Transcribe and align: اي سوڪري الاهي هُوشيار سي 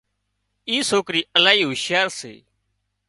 اي 0.69 0.77
سوڪري 0.89 1.21
الاهي 1.35 1.63
هُوشيار 1.67 2.07
سي 2.19 2.33